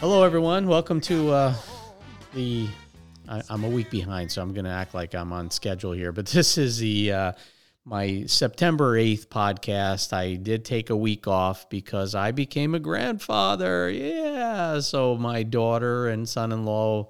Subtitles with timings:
[0.00, 0.68] Hello, everyone.
[0.68, 1.54] Welcome to uh,
[2.32, 2.68] the.
[3.28, 6.12] I, I'm a week behind, so I'm going to act like I'm on schedule here.
[6.12, 7.32] But this is the uh,
[7.84, 10.12] my September 8th podcast.
[10.12, 13.90] I did take a week off because I became a grandfather.
[13.90, 17.08] Yeah, so my daughter and son-in-law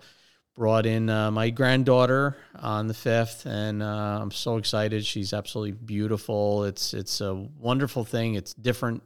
[0.56, 5.04] brought in uh, my granddaughter on the 5th, and uh, I'm so excited.
[5.04, 6.64] She's absolutely beautiful.
[6.64, 8.32] It's it's a wonderful thing.
[8.32, 9.02] It's different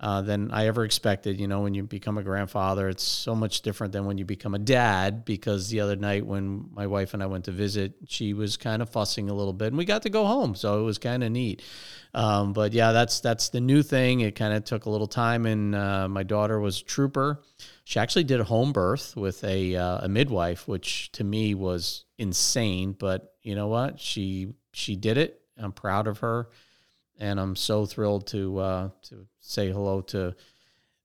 [0.00, 1.40] uh, than I ever expected.
[1.40, 4.54] You know, when you become a grandfather, it's so much different than when you become
[4.54, 5.24] a dad.
[5.24, 8.82] Because the other night, when my wife and I went to visit, she was kind
[8.82, 11.22] of fussing a little bit, and we got to go home, so it was kind
[11.22, 11.62] of neat.
[12.12, 14.20] Um, but yeah, that's that's the new thing.
[14.20, 17.42] It kind of took a little time, and uh, my daughter was a trooper.
[17.84, 22.04] She actually did a home birth with a uh, a midwife, which to me was
[22.18, 22.92] insane.
[22.98, 24.00] But you know what?
[24.00, 25.40] She she did it.
[25.56, 26.48] I'm proud of her
[27.18, 30.34] and I'm so thrilled to uh, to say hello to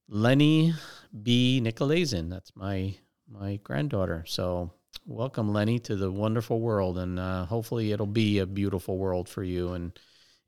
[0.08, 0.74] Lenny
[1.22, 1.60] B.
[1.62, 2.30] Nicolaisen.
[2.30, 2.94] That's my
[3.30, 4.24] my granddaughter.
[4.26, 4.72] So
[5.06, 9.42] welcome, Lenny, to the wonderful world, and uh, hopefully it'll be a beautiful world for
[9.42, 9.72] you.
[9.72, 9.98] And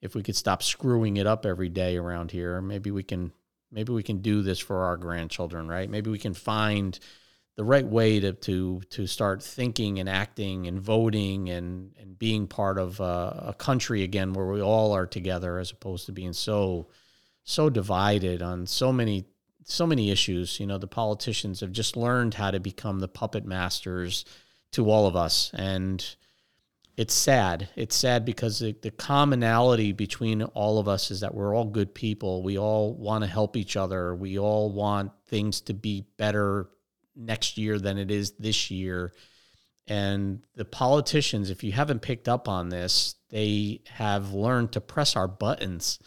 [0.01, 3.33] if we could stop screwing it up every day around here, maybe we can
[3.71, 5.89] maybe we can do this for our grandchildren, right?
[5.89, 6.99] Maybe we can find
[7.57, 12.47] the right way to to to start thinking and acting and voting and and being
[12.47, 16.33] part of uh, a country again where we all are together as opposed to being
[16.33, 16.89] so
[17.45, 19.25] so divided on so many
[19.65, 20.59] so many issues.
[20.59, 24.25] You know the politicians have just learned how to become the puppet masters
[24.73, 25.51] to all of us.
[25.55, 26.05] And
[26.97, 27.69] it's sad.
[27.75, 31.95] It's sad because the, the commonality between all of us is that we're all good
[31.95, 32.43] people.
[32.43, 34.15] We all want to help each other.
[34.15, 36.69] We all want things to be better
[37.17, 39.13] next year than it is this year.
[39.87, 45.17] And the politicians, if you haven't picked up on this, they have learned to press
[45.17, 45.99] our buttons.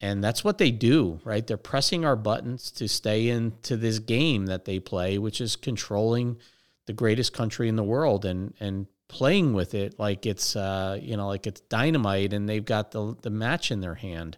[0.00, 1.46] And that's what they do, right?
[1.46, 6.38] They're pressing our buttons to stay into this game that they play, which is controlling
[6.86, 11.16] the greatest country in the world and and playing with it like it's uh, you
[11.16, 14.36] know like it's dynamite and they've got the the match in their hand.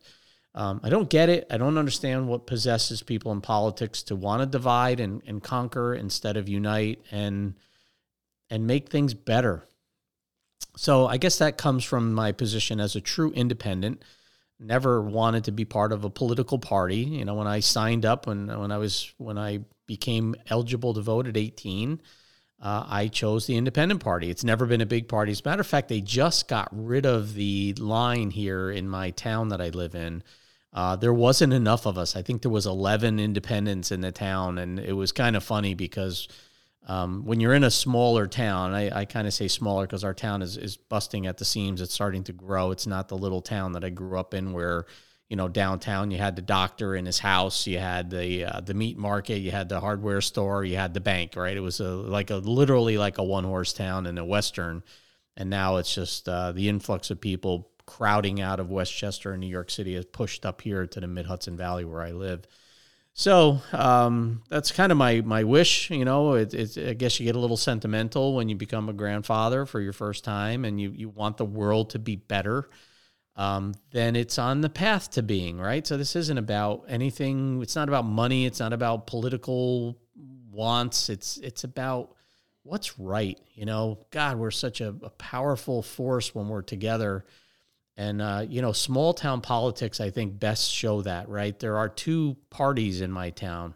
[0.56, 1.46] Um, I don't get it.
[1.50, 5.94] I don't understand what possesses people in politics to want to divide and, and conquer
[5.94, 7.54] instead of unite and
[8.48, 9.64] and make things better.
[10.76, 14.02] So I guess that comes from my position as a true independent.
[14.58, 16.98] Never wanted to be part of a political party.
[16.98, 21.02] You know, when I signed up, when when I was when I became eligible to
[21.02, 22.00] vote at 18,
[22.62, 24.30] uh, I chose the independent party.
[24.30, 25.32] It's never been a big party.
[25.32, 29.10] As a matter of fact, they just got rid of the line here in my
[29.10, 30.22] town that I live in
[30.76, 32.14] uh, there wasn't enough of us.
[32.14, 35.72] I think there was 11 independents in the town, and it was kind of funny
[35.72, 36.28] because
[36.86, 40.12] um, when you're in a smaller town, I, I kind of say smaller because our
[40.12, 41.80] town is, is busting at the seams.
[41.80, 42.72] It's starting to grow.
[42.72, 44.84] It's not the little town that I grew up in where,
[45.30, 48.74] you know, downtown you had the doctor in his house, you had the uh, the
[48.74, 51.56] meat market, you had the hardware store, you had the bank, right?
[51.56, 54.82] It was a like a literally like a one horse town in a western,
[55.38, 59.46] and now it's just uh, the influx of people crowding out of Westchester and New
[59.46, 62.46] York City has pushed up here to the Mid Hudson Valley where I live.
[63.18, 65.90] So um, that's kind of my my wish.
[65.90, 68.92] You know, it, it, I guess you get a little sentimental when you become a
[68.92, 72.68] grandfather for your first time, and you you want the world to be better.
[73.34, 75.86] Um, then it's on the path to being right.
[75.86, 77.62] So this isn't about anything.
[77.62, 78.44] It's not about money.
[78.44, 79.98] It's not about political
[80.50, 81.08] wants.
[81.08, 82.16] It's it's about
[82.64, 83.40] what's right.
[83.54, 87.24] You know, God, we're such a, a powerful force when we're together
[87.96, 91.58] and, uh, you know, small town politics, I think, best show that, right?
[91.58, 93.74] There are two parties in my town,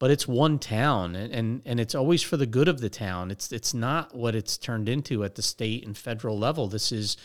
[0.00, 3.30] but it's one town and, and, and it's always for the good of the town.
[3.30, 6.66] It's, it's not what it's turned into at the state and federal level.
[6.66, 7.16] This is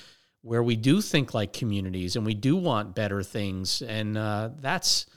[0.44, 3.82] where we do think like communities and we do want better things.
[3.82, 5.08] And uh, that's,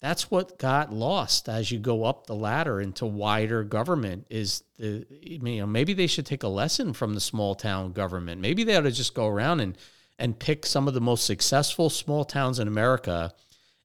[0.00, 5.06] that's what got lost as you go up the ladder into wider government is the,
[5.10, 8.40] you know, maybe they should take a lesson from the small town government.
[8.40, 9.76] Maybe they ought to just go around and,
[10.22, 13.34] and pick some of the most successful small towns in America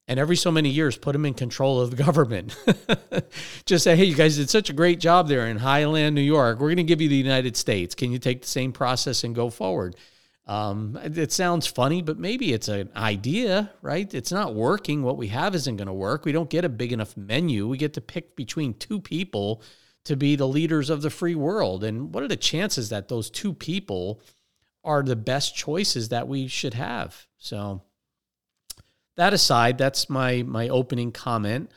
[0.08, 2.56] and every so many years put them in control of the government.
[3.66, 6.60] Just say, hey, you guys did such a great job there in Highland, New York.
[6.60, 7.96] We're going to give you the United States.
[7.96, 9.96] Can you take the same process and go forward?
[10.46, 14.14] Um, it sounds funny, but maybe it's an idea, right?
[14.14, 15.02] It's not working.
[15.02, 16.24] What we have isn't going to work.
[16.24, 17.68] We don't get a big enough menu.
[17.68, 19.64] We get to pick between two people
[20.06, 21.84] to be the leaders of the free world.
[21.84, 24.22] And what are the chances that those two people
[24.88, 27.28] are the best choices that we should have.
[27.38, 27.84] So
[29.18, 31.72] that aside, that's my my opening comment.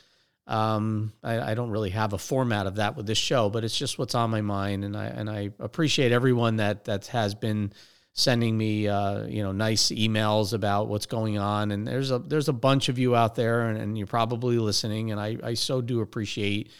[0.46, 3.76] Um, I, I, don't really have a format of that with this show, but it's
[3.76, 7.72] just what's on my mind, and I and I appreciate everyone that that has been
[8.14, 11.70] sending me uh, you know nice emails about what's going on.
[11.70, 15.12] And there's a there's a bunch of you out there, and, and you're probably listening,
[15.12, 16.70] and I I so do appreciate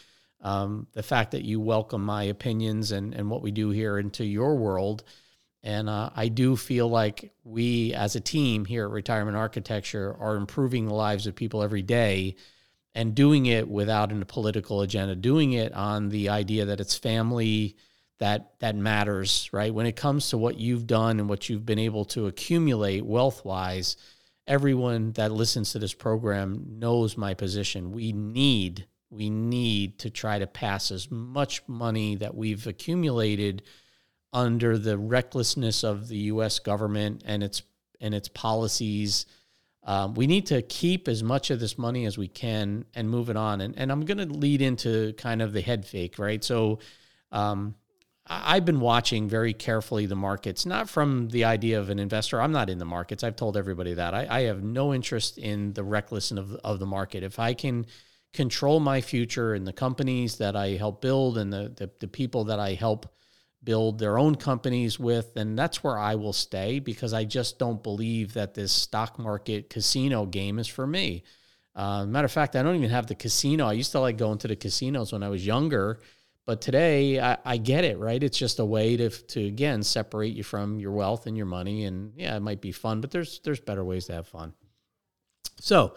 [0.41, 4.25] um, the fact that you welcome my opinions and and what we do here into
[4.25, 5.03] your world.
[5.63, 10.35] And uh, I do feel like we, as a team here at Retirement Architecture, are
[10.35, 12.35] improving the lives of people every day
[12.95, 17.75] and doing it without a political agenda, doing it on the idea that it's family
[18.19, 19.73] that that matters, right?
[19.73, 23.43] When it comes to what you've done and what you've been able to accumulate wealth
[23.43, 23.97] wise,
[24.45, 27.91] everyone that listens to this program knows my position.
[27.91, 33.63] We need we need to try to pass as much money that we've accumulated
[34.33, 36.59] under the recklessness of the U.S.
[36.59, 37.63] government and its
[37.99, 39.25] and its policies.
[39.83, 43.29] Um, we need to keep as much of this money as we can and move
[43.29, 43.61] it on.
[43.61, 46.43] And, and I'm going to lead into kind of the head fake, right?
[46.43, 46.79] So
[47.31, 47.75] um,
[48.27, 52.41] I've been watching very carefully the markets, not from the idea of an investor.
[52.41, 53.23] I'm not in the markets.
[53.23, 54.13] I've told everybody that.
[54.13, 57.23] I, I have no interest in the recklessness of, of the market.
[57.23, 57.87] If I can
[58.33, 62.45] control my future and the companies that I help build and the, the, the people
[62.45, 63.11] that I help
[63.63, 67.83] build their own companies with, and that's where I will stay because I just don't
[67.83, 71.23] believe that this stock market casino game is for me.
[71.75, 73.65] Uh, matter of fact, I don't even have the casino.
[73.65, 75.99] I used to like going to the casinos when I was younger,
[76.45, 78.21] but today I, I get it, right?
[78.21, 81.85] It's just a way to to again separate you from your wealth and your money,
[81.85, 84.53] and yeah, it might be fun, but there's there's better ways to have fun.
[85.59, 85.95] So,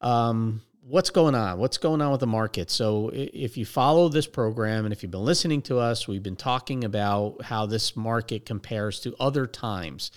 [0.00, 1.58] um, what's going on?
[1.58, 2.70] What's going on with the market?
[2.70, 6.36] So, if you follow this program and if you've been listening to us, we've been
[6.36, 10.12] talking about how this market compares to other times.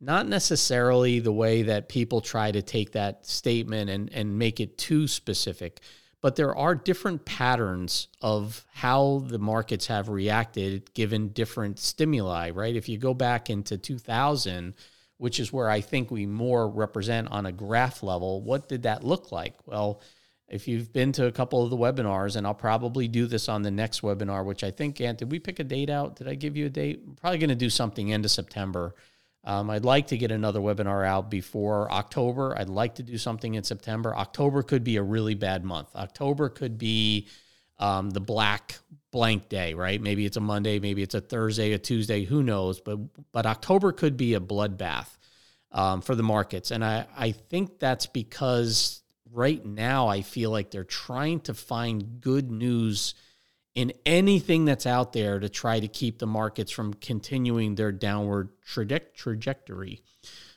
[0.00, 4.78] Not necessarily the way that people try to take that statement and, and make it
[4.78, 5.80] too specific,
[6.20, 12.74] but there are different patterns of how the markets have reacted given different stimuli, right?
[12.74, 14.74] If you go back into 2000,
[15.22, 18.42] which is where I think we more represent on a graph level.
[18.42, 19.54] What did that look like?
[19.66, 20.02] Well,
[20.48, 23.62] if you've been to a couple of the webinars, and I'll probably do this on
[23.62, 26.16] the next webinar, which I think, Ant, did we pick a date out?
[26.16, 27.04] Did I give you a date?
[27.06, 28.96] I'm probably going to do something end of September.
[29.44, 32.58] Um, I'd like to get another webinar out before October.
[32.58, 34.16] I'd like to do something in September.
[34.16, 35.94] October could be a really bad month.
[35.94, 37.28] October could be
[37.78, 38.80] um, the black
[39.12, 40.00] blank day, right?
[40.00, 42.80] Maybe it's a Monday, maybe it's a Thursday, a Tuesday, who knows?
[42.80, 42.98] But
[43.30, 45.16] but October could be a bloodbath
[45.70, 50.70] um, for the markets, and I I think that's because right now I feel like
[50.70, 53.14] they're trying to find good news
[53.74, 58.50] in anything that's out there to try to keep the markets from continuing their downward
[58.64, 60.02] trajectory.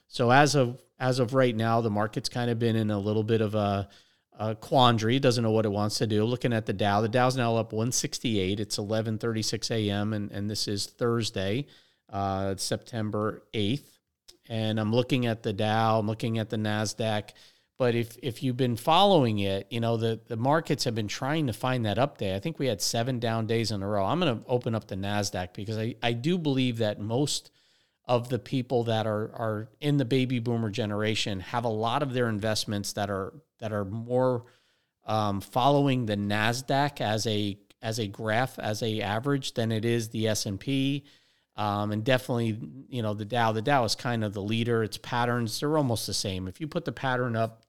[0.07, 3.23] So as of as of right now, the market's kind of been in a little
[3.23, 3.89] bit of a
[4.37, 6.23] uh, quandary, doesn't know what it wants to do.
[6.25, 8.59] Looking at the Dow, the Dow's now up 168.
[8.59, 10.13] It's 11:36 a.m.
[10.13, 11.67] and and this is Thursday,
[12.11, 13.99] uh, September 8th.
[14.47, 15.99] And I'm looking at the Dow.
[15.99, 17.31] I'm looking at the Nasdaq.
[17.77, 21.47] But if if you've been following it, you know the the markets have been trying
[21.47, 22.35] to find that up day.
[22.35, 24.05] I think we had seven down days in a row.
[24.05, 27.51] I'm going to open up the Nasdaq because I I do believe that most
[28.07, 32.13] of the people that are are in the baby boomer generation have a lot of
[32.13, 34.45] their investments that are that are more
[35.05, 40.09] um, following the Nasdaq as a as a graph as a average than it is
[40.09, 41.05] the S and P.
[41.57, 42.59] Um, and definitely,
[42.89, 43.53] you know, the Dow.
[43.53, 44.83] The Dow is kind of the leader.
[44.83, 46.47] Its patterns they're almost the same.
[46.47, 47.63] If you put the pattern up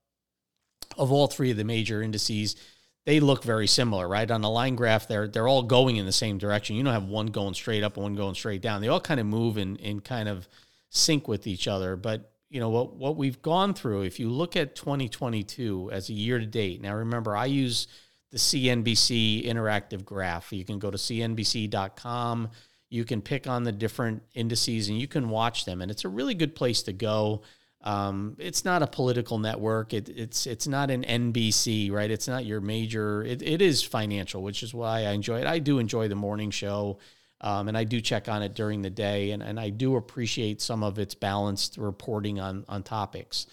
[0.96, 2.56] of all three of the major indices,
[3.04, 4.28] they look very similar, right?
[4.30, 6.76] On the line graph, they're they're all going in the same direction.
[6.76, 8.80] You don't have one going straight up and one going straight down.
[8.80, 10.48] They all kind of move in in kind of
[10.90, 11.94] sync with each other.
[11.94, 14.02] But you know what what we've gone through.
[14.02, 17.88] If you look at 2022 as a year to date, now remember I use
[18.30, 20.52] the CNBC interactive graph.
[20.52, 22.50] You can go to cnbc.com.
[22.88, 26.08] You can pick on the different indices and you can watch them, and it's a
[26.08, 27.42] really good place to go.
[27.82, 29.92] Um, it's not a political network.
[29.92, 32.10] It, it's it's not an NBC, right?
[32.10, 33.22] It's not your major.
[33.22, 35.46] It, it is financial, which is why I enjoy it.
[35.46, 36.98] I do enjoy the morning show,
[37.40, 40.60] um, and I do check on it during the day, and, and I do appreciate
[40.60, 43.46] some of its balanced reporting on on topics.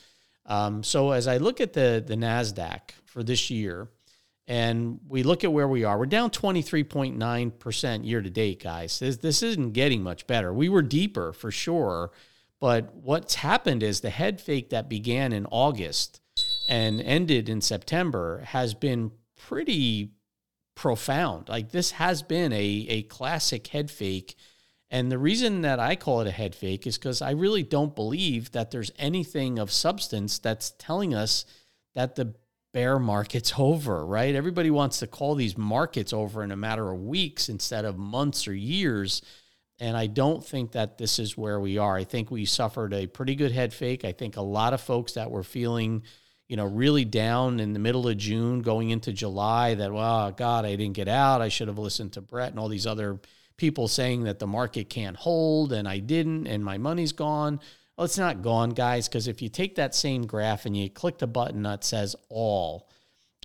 [0.45, 3.89] Um, so as I look at the the Nasdaq for this year,
[4.47, 8.21] and we look at where we are, we're down twenty three point nine percent year
[8.21, 8.99] to date, guys.
[8.99, 10.53] This this isn't getting much better.
[10.53, 12.11] We were deeper for sure
[12.63, 16.21] but what's happened is the head fake that began in August
[16.69, 20.13] and ended in September has been pretty
[20.75, 21.49] profound.
[21.49, 24.35] Like this has been a, a classic head fake.
[24.89, 27.95] And the reason that I call it a head fake is because I really don't
[27.95, 31.45] believe that there's anything of substance that's telling us
[31.95, 32.35] that the
[32.73, 34.35] bear market's over, right?
[34.35, 38.47] Everybody wants to call these markets over in a matter of weeks instead of months
[38.47, 39.21] or years.
[39.79, 41.95] And I don't think that this is where we are.
[41.95, 44.05] I think we suffered a pretty good head fake.
[44.05, 46.03] I think a lot of folks that were feeling,
[46.47, 50.65] you know, really down in the middle of June going into July that, well, God,
[50.65, 51.41] I didn't get out.
[51.41, 53.19] I should have listened to Brett and all these other
[53.57, 57.59] people saying that the market can't hold and I didn't and my money's gone.
[57.97, 61.19] Well, it's not gone, guys, because if you take that same graph and you click
[61.19, 62.89] the button that says all,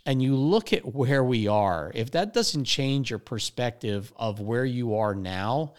[0.07, 4.65] and you look at where we are, if that doesn't change your perspective of where
[4.65, 5.75] you are now,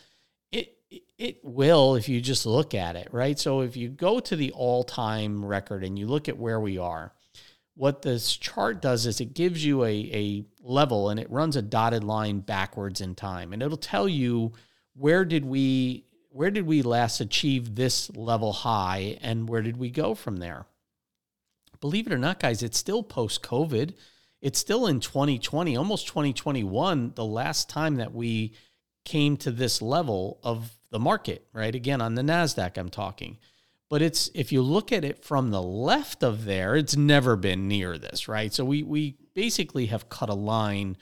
[1.20, 3.38] it will if you just look at it, right?
[3.38, 7.14] So if you go to the all-time record and you look at where we are,
[7.76, 11.62] what this chart does is it gives you a, a level and it runs a
[11.62, 13.52] dotted line backwards in time.
[13.52, 14.54] And it'll tell you
[14.96, 19.90] where did we where did we last achieve this level high and where did we
[19.90, 20.68] go from there?
[21.82, 23.94] Believe it or not, guys, it's still post COVID.
[24.42, 28.54] It's still in 2020, almost 2021, the last time that we
[29.06, 31.74] came to this level of the market, right?
[31.74, 33.38] Again, on the NASDAQ, I'm talking.
[33.90, 37.68] But it's if you look at it from the left of there, it's never been
[37.68, 38.54] near this, right?
[38.54, 40.96] So we we basically have cut a line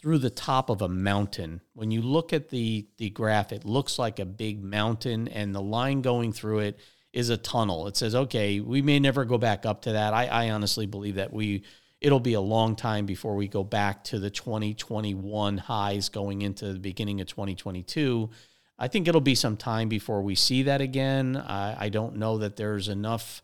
[0.00, 1.60] through the top of a mountain.
[1.74, 5.60] When you look at the the graph, it looks like a big mountain, and the
[5.60, 6.78] line going through it
[7.12, 7.88] is a tunnel.
[7.88, 10.14] It says, okay, we may never go back up to that.
[10.14, 11.64] I, I honestly believe that we
[12.00, 16.72] it'll be a long time before we go back to the 2021 highs going into
[16.72, 18.30] the beginning of 2022.
[18.78, 21.36] I think it'll be some time before we see that again.
[21.36, 23.42] I, I don't know that there's enough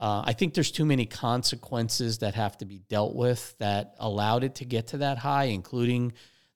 [0.00, 4.44] uh, I think there's too many consequences that have to be dealt with that allowed
[4.44, 6.14] it to get to that high, including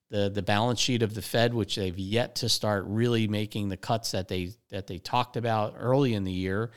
[0.09, 3.77] the the balance sheet of the Fed, which they've yet to start really making the
[3.77, 6.71] cuts that they that they talked about early in the year.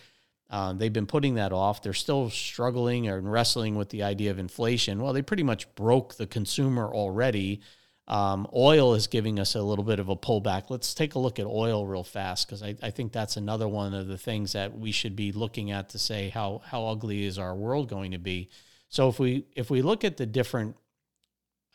[0.51, 1.83] Uh, they've been putting that off.
[1.83, 5.01] They're still struggling and wrestling with the idea of inflation.
[5.01, 7.61] Well, they pretty much broke the consumer already
[8.09, 10.71] um, oil is giving us a little bit of a pullback.
[10.71, 13.93] Let's take a look at oil real fast because I, I, think that's another one
[13.93, 17.39] of the things that we should be looking at to say how how ugly is
[17.39, 18.49] our world going to be.
[18.89, 20.77] So if we if we look at the different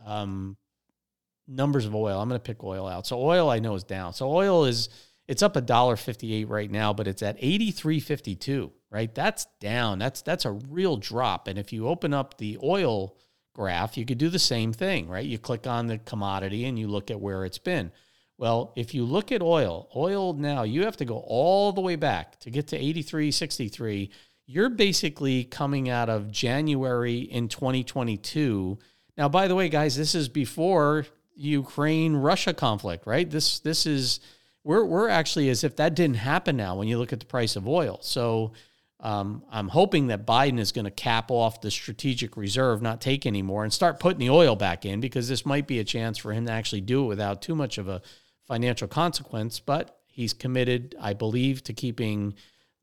[0.04, 0.58] um,
[1.48, 3.06] numbers of oil, I'm going to pick oil out.
[3.06, 4.14] So oil I know is down.
[4.16, 4.90] So oil is
[5.28, 8.72] it's up a dollar fifty eight right now, but it's at eighty three fifty two.
[8.90, 10.00] Right, that's down.
[10.00, 11.48] That's that's a real drop.
[11.48, 13.18] And if you open up the oil
[13.54, 15.26] graph, you could do the same thing, right?
[15.26, 17.92] You click on the commodity and you look at where it's been.
[18.38, 21.96] Well, if you look at oil, oil now, you have to go all the way
[21.96, 24.10] back to get to 83, 63.
[24.46, 28.80] You're basically coming out of January in 2022.
[29.18, 31.06] Now, by the way, guys, this is before
[31.36, 33.30] Ukraine Russia conflict, right?
[33.30, 34.20] This this is
[34.64, 37.56] we're we're actually as if that didn't happen now when you look at the price
[37.56, 38.00] of oil.
[38.02, 38.52] So
[39.04, 43.26] um, I'm hoping that Biden is going to cap off the strategic reserve, not take
[43.26, 46.32] anymore, and start putting the oil back in because this might be a chance for
[46.32, 48.02] him to actually do it without too much of a
[48.48, 49.60] financial consequence.
[49.60, 52.36] But he's committed, I believe, to keeping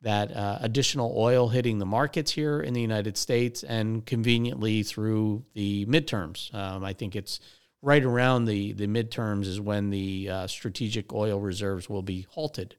[0.03, 5.47] that uh, additional oil hitting the markets here in the United States and conveniently through
[5.55, 6.53] the midterms.
[6.55, 7.41] Um, I think it's
[7.81, 12.77] right around the, the midterms is when the uh, strategic oil reserves will be halted.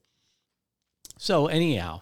[1.17, 2.01] So, anyhow,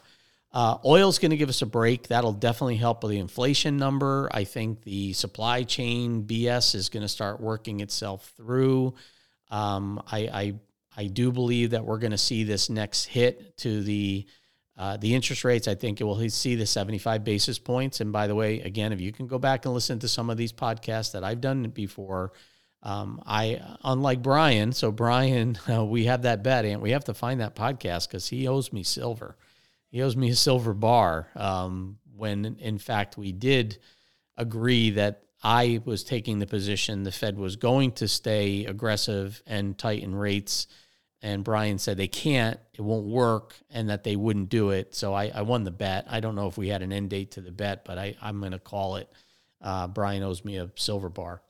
[0.52, 2.08] uh, oil's going to give us a break.
[2.08, 4.30] That'll definitely help with the inflation number.
[4.34, 8.96] I think the supply chain BS is going to start working itself through.
[9.52, 10.54] Um, I, I,
[10.98, 14.26] I do believe that we're going to see this next hit to the
[14.76, 15.68] uh, the interest rates.
[15.68, 18.00] I think it will see the 75 basis points.
[18.00, 20.38] And by the way, again, if you can go back and listen to some of
[20.38, 22.32] these podcasts that I've done before,
[22.82, 24.72] um, I unlike Brian.
[24.72, 28.30] So Brian, uh, we have that bet, and we have to find that podcast because
[28.30, 29.36] he owes me silver
[29.90, 31.28] he owes me a silver bar.
[31.36, 33.78] Um, when in fact we did
[34.38, 39.78] agree that I was taking the position the Fed was going to stay aggressive and
[39.78, 40.68] tighten rates.
[41.22, 44.96] And Brian said they can't, it won't work, and that they wouldn't do it.
[44.96, 46.06] So I, I won the bet.
[46.10, 48.40] I don't know if we had an end date to the bet, but I, I'm
[48.40, 49.10] going to call it.
[49.62, 51.42] Uh, Brian owes me a silver bar.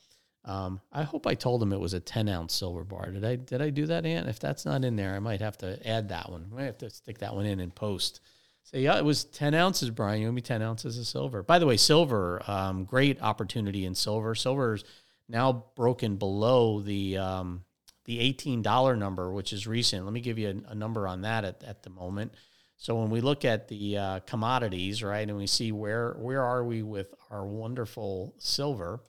[0.50, 3.12] Um, I hope I told him it was a 10 ounce silver bar.
[3.12, 4.28] Did I did I do that, Ant?
[4.28, 6.50] If that's not in there, I might have to add that one.
[6.52, 8.20] I might have to stick that one in and post.
[8.64, 10.22] Say, yeah, it was 10 ounces, Brian.
[10.22, 11.44] You owe me 10 ounces of silver.
[11.44, 14.34] By the way, silver, um, great opportunity in silver.
[14.34, 14.84] Silver's
[15.28, 17.64] now broken below the um,
[18.06, 20.04] the $18 number, which is recent.
[20.04, 22.34] Let me give you a, a, number on that at, at the moment.
[22.78, 26.64] So when we look at the uh, commodities, right, and we see where where are
[26.64, 29.02] we with our wonderful silver,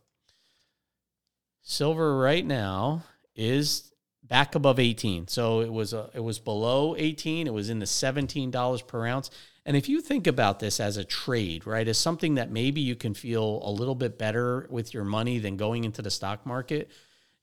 [1.62, 5.28] silver right now is back above 18.
[5.28, 7.46] So it was a, it was below 18.
[7.46, 9.30] It was in the $17 per ounce.
[9.66, 12.96] And if you think about this as a trade, right, as something that maybe you
[12.96, 16.90] can feel a little bit better with your money than going into the stock market,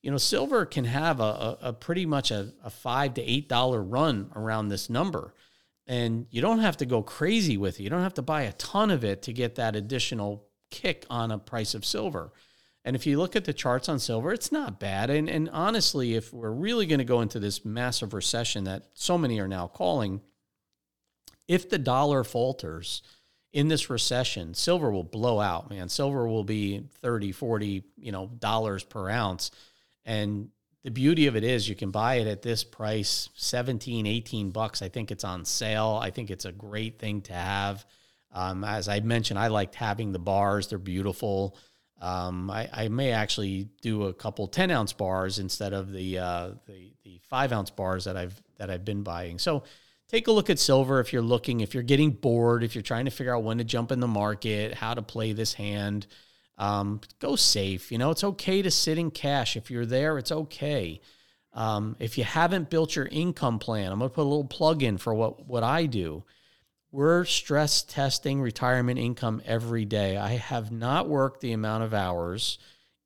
[0.02, 3.50] you know, silver can have a, a, a pretty much a, a five to eight
[3.50, 5.34] dollar run around this number.
[5.86, 7.84] And you don't have to go crazy with it.
[7.84, 11.32] You don't have to buy a ton of it to get that additional kick on
[11.32, 12.32] a price of silver.
[12.88, 15.10] And if you look at the charts on silver, it's not bad.
[15.10, 19.18] And, and honestly, if we're really going to go into this massive recession that so
[19.18, 20.22] many are now calling,
[21.50, 23.02] if the dollar falters
[23.52, 25.90] in this recession, silver will blow out, man.
[25.90, 29.52] Silver will be 30, 40, you know, dollars per ounce.
[30.06, 30.48] And
[30.86, 34.82] the beauty of it is you can buy it at this price, 17, 18 bucks.
[34.82, 36.00] I think it's on sale.
[36.02, 37.86] I think it's a great thing to have.
[38.32, 40.70] Um, as I mentioned, I liked having the bars.
[40.70, 41.58] They're beautiful.
[42.00, 46.50] Um, I, I, may actually do a couple 10 ounce bars instead of the, uh,
[46.68, 49.40] the, the five ounce bars that I've, that I've been buying.
[49.40, 49.64] So
[50.08, 53.06] take a look at silver if you're looking, if you're getting bored, if you're trying
[53.06, 56.06] to figure out when to jump in the market, how to play this hand.
[56.60, 57.92] Um, go safe.
[57.92, 59.58] You know, it's okay to sit in cash.
[59.58, 61.02] If you're there, it's okay.
[61.54, 64.84] Um, if you haven't built your income plan, I'm going to put a little plug
[64.84, 66.24] in for what, what I do.
[66.92, 70.16] We're stress testing retirement income every day.
[70.16, 72.60] I have not worked the amount of hours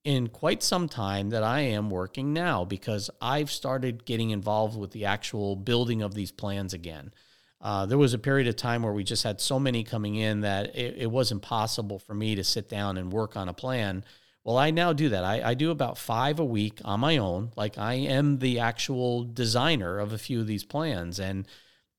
[0.04, 4.92] in quite some time that I am working now because I've started getting involved with
[4.92, 7.12] the actual building of these plans again.
[7.60, 10.42] Uh, there was a period of time where we just had so many coming in
[10.42, 14.04] that it, it was impossible for me to sit down and work on a plan.
[14.44, 15.24] Well, I now do that.
[15.24, 17.52] I, I do about five a week on my own.
[17.56, 21.20] Like I am the actual designer of a few of these plans.
[21.20, 21.48] And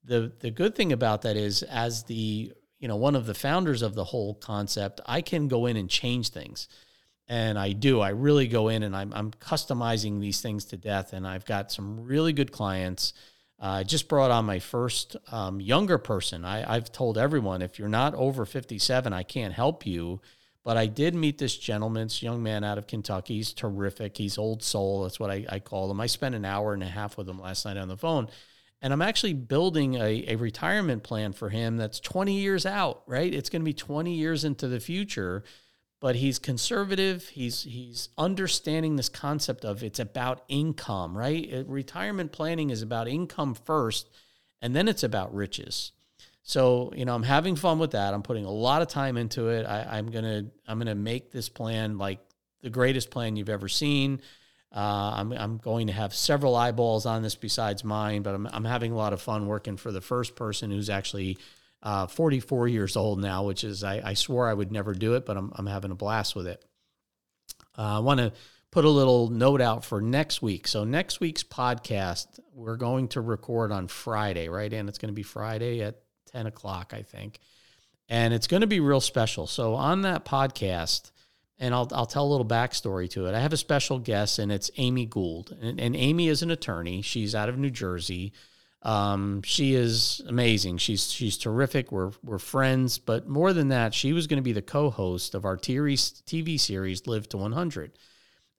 [0.05, 3.83] the the good thing about that is as the you know one of the founders
[3.83, 6.69] of the whole concept, I can go in and change things
[7.29, 8.01] and I do.
[8.01, 11.13] I really go in and I'm, I'm customizing these things to death.
[11.15, 13.15] And I've got some really good clients.
[13.59, 16.45] Uh, I just brought on my first um, younger person.
[16.45, 20.21] I, I've told everyone if you're not over 57, I can't help you.
[20.65, 23.37] But I did meet this gentleman, this young man out of Kentucky.
[23.37, 24.17] He's terrific.
[24.17, 25.03] He's old soul.
[25.03, 26.01] That's what I, I call him.
[26.01, 28.29] I spent an hour and a half with him last night on the phone.
[28.83, 33.33] And I'm actually building a, a retirement plan for him that's 20 years out, right?
[33.33, 35.45] It's going to be 20 years into the future
[36.03, 37.29] but he's conservative.
[37.29, 41.49] He's he's understanding this concept of it's about income, right?
[41.55, 44.11] Uh, retirement planning is about income first,
[44.61, 45.93] and then it's about riches.
[46.43, 48.15] So you know, I'm having fun with that.
[48.15, 49.65] I'm putting a lot of time into it.
[49.65, 52.19] I, am gonna I'm gonna make this plan like
[52.63, 54.21] the greatest plan you've ever seen.
[54.75, 58.65] Uh, I'm I'm going to have several eyeballs on this besides mine, but I'm I'm
[58.65, 61.39] having a lot of fun working for the first person who's actually
[61.83, 65.27] uh, 44 years old now, which is, I, I, swore I would never do it,
[65.27, 66.65] but I'm, I'm having a blast with it.
[67.77, 68.33] Uh, I want to
[68.71, 70.69] put a little note out for next week.
[70.69, 74.73] So, next week's podcast, we're going to record on Friday, right?
[74.73, 75.97] And it's going to be Friday at
[76.33, 77.41] 10 o'clock, I think.
[78.09, 79.47] And it's going to be real special.
[79.47, 81.11] So, on that podcast,
[81.59, 83.35] and I'll, I'll tell a little backstory to it.
[83.35, 85.57] I have a special guest, and it's Amy Gould.
[85.61, 87.03] And, and Amy is an attorney.
[87.03, 88.33] She's out of New Jersey.
[88.83, 90.79] Um, she is amazing.
[90.79, 91.93] She's she's terrific.
[91.93, 95.45] We're we're friends, but more than that, she was going to be the co-host of
[95.45, 97.93] our TV series Live to 100.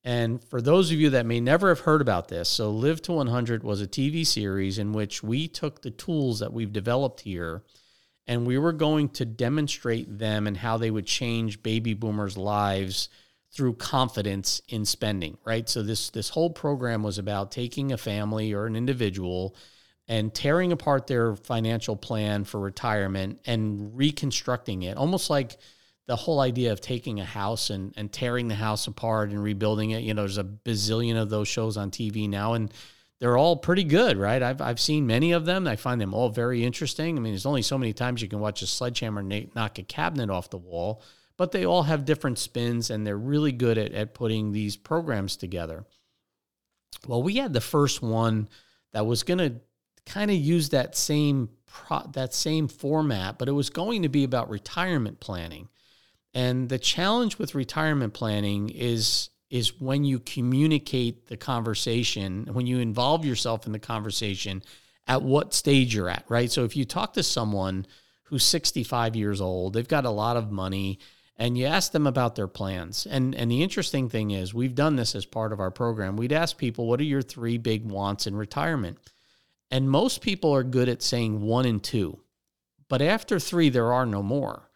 [0.05, 3.13] And for those of you that may never have heard about this, so Live to
[3.13, 7.63] 100 was a TV series in which we took the tools that we've developed here
[8.27, 13.09] and we were going to demonstrate them and how they would change baby boomers' lives
[13.51, 15.69] through confidence in spending, right?
[15.69, 19.55] So this this whole program was about taking a family or an individual
[20.07, 25.57] and tearing apart their financial plan for retirement and reconstructing it, almost like
[26.07, 29.91] the whole idea of taking a house and, and tearing the house apart and rebuilding
[29.91, 30.03] it.
[30.03, 32.73] You know, there's a bazillion of those shows on TV now, and
[33.23, 34.43] they're all pretty good, right?
[34.43, 35.65] I've, I've seen many of them.
[35.65, 37.15] I find them all very interesting.
[37.17, 40.29] I mean, there's only so many times you can watch a sledgehammer knock a cabinet
[40.29, 41.01] off the wall,
[41.37, 45.37] but they all have different spins, and they're really good at, at putting these programs
[45.37, 45.85] together.
[47.07, 48.49] Well, we had the first one
[48.91, 49.53] that was going to
[50.05, 54.25] kind of use that same pro- that same format, but it was going to be
[54.25, 55.69] about retirement planning.
[56.33, 62.79] And the challenge with retirement planning is is when you communicate the conversation, when you
[62.79, 64.63] involve yourself in the conversation
[65.05, 66.51] at what stage you're at, right?
[66.51, 67.85] So if you talk to someone
[68.23, 70.97] who's 65 years old, they've got a lot of money
[71.37, 73.05] and you ask them about their plans.
[73.05, 76.17] And and the interesting thing is we've done this as part of our program.
[76.17, 78.97] We'd ask people, what are your three big wants in retirement?
[79.69, 82.19] And most people are good at saying one and two.
[82.89, 84.67] But after three, there are no more.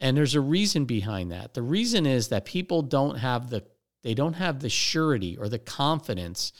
[0.00, 1.52] And there's a reason behind that.
[1.52, 3.64] The reason is that people don't have the
[4.04, 6.52] they don't have the surety or the confidence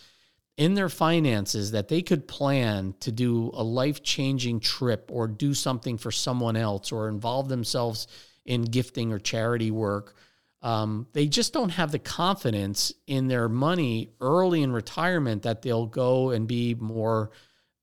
[0.57, 5.53] in their finances that they could plan to do a life changing trip or do
[5.53, 8.07] something for someone else or involve themselves
[8.47, 10.17] in gifting or charity work.
[10.63, 15.87] Um, they just don't have the confidence in their money early in retirement that they'll
[15.87, 17.31] go and be more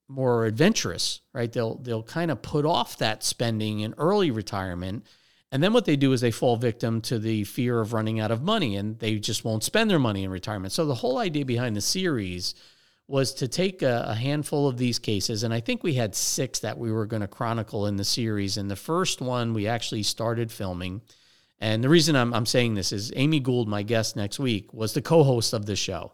[0.07, 1.51] more adventurous, right?
[1.51, 5.05] They'll they'll kind of put off that spending in early retirement.
[5.51, 8.31] And then what they do is they fall victim to the fear of running out
[8.31, 10.71] of money and they just won't spend their money in retirement.
[10.71, 12.55] So the whole idea behind the series
[13.07, 16.59] was to take a, a handful of these cases, and I think we had six
[16.59, 18.55] that we were going to chronicle in the series.
[18.55, 21.01] And the first one we actually started filming.
[21.59, 24.93] And the reason I'm, I'm saying this is Amy Gould, my guest next week, was
[24.93, 26.13] the co host of the show.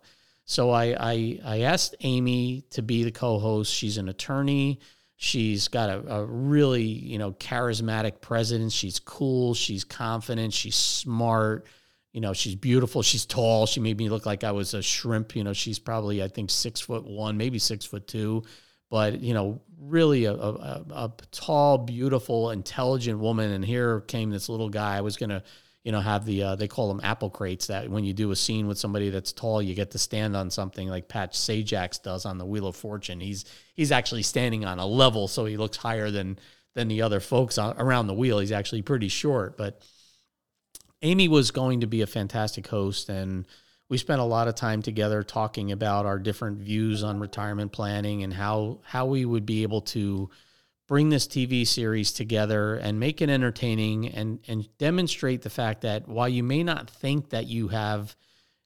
[0.50, 3.71] So I, I, I asked Amy to be the co-host.
[3.71, 4.80] She's an attorney.
[5.20, 8.72] She's got a, a, really, you know, charismatic presence.
[8.72, 9.56] She's cool.
[9.56, 10.54] She's confident.
[10.54, 11.66] She's smart.
[12.14, 13.02] You know, she's beautiful.
[13.02, 13.66] She's tall.
[13.66, 15.36] She made me look like I was a shrimp.
[15.36, 18.44] You know, she's probably, I think, six foot one, maybe six foot two,
[18.92, 23.52] but you know, really a, a, a tall, beautiful, intelligent woman.
[23.52, 24.98] And here came this little guy.
[24.98, 25.42] I was gonna
[25.88, 28.36] you know, have the uh, they call them apple crates that when you do a
[28.36, 32.26] scene with somebody that's tall, you get to stand on something like Pat Sajak does
[32.26, 33.21] on the Wheel of Fortune.
[33.21, 36.39] He's he's actually standing on a level, so he looks higher than
[36.73, 38.39] than the other folks on, around the wheel.
[38.39, 39.82] He's actually pretty short, but
[41.04, 43.45] Amy was going to be a fantastic host, and
[43.88, 48.23] we spent a lot of time together talking about our different views on retirement planning
[48.23, 50.30] and how how we would be able to
[50.88, 56.08] bring this TV series together and make it entertaining and and demonstrate the fact that
[56.08, 58.15] while you may not think that you have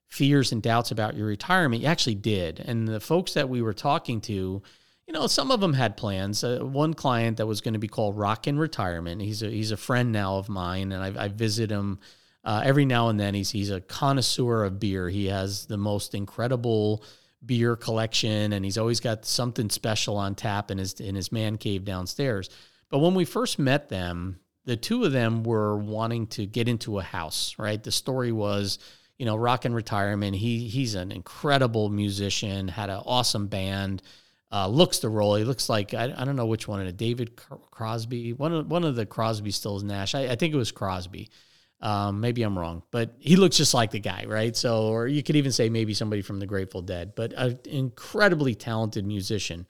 [0.07, 2.59] fears and doubts about your retirement, you actually did.
[2.59, 4.61] And the folks that we were talking to,
[5.07, 6.43] you know, some of them had plans.
[6.43, 9.21] Uh, one client that was going to be called Rock in Retirement.
[9.21, 11.99] He's a he's a friend now of mine, and I, I visit him.
[12.43, 15.09] Uh, every now and then he's he's a connoisseur of beer.
[15.09, 17.03] He has the most incredible
[17.45, 21.57] beer collection and he's always got something special on tap in his in his man
[21.57, 22.49] cave downstairs.
[22.89, 26.99] But when we first met them, the two of them were wanting to get into
[26.99, 27.81] a house, right?
[27.81, 28.79] The story was,
[29.17, 30.35] you know, rock and retirement.
[30.35, 34.03] He he's an incredible musician, had an awesome band,
[34.51, 35.35] uh, looks the role.
[35.35, 38.95] He looks like I, I don't know which one, David Crosby, one of one of
[38.95, 40.13] the Crosby, Stills, Nash.
[40.13, 41.29] I, I think it was Crosby.
[41.81, 44.55] Um, maybe I'm wrong, but he looks just like the guy, right?
[44.55, 48.53] So, or you could even say maybe somebody from the Grateful Dead, but an incredibly
[48.53, 49.65] talented musician.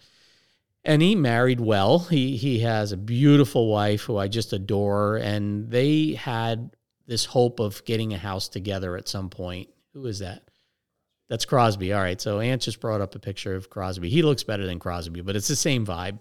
[0.83, 1.99] And he married well.
[1.99, 7.59] He he has a beautiful wife who I just adore, and they had this hope
[7.59, 9.69] of getting a house together at some point.
[9.93, 10.49] Who is that?
[11.29, 11.93] That's Crosby.
[11.93, 12.19] All right.
[12.19, 14.09] So Ant just brought up a picture of Crosby.
[14.09, 16.19] He looks better than Crosby, but it's the same vibe.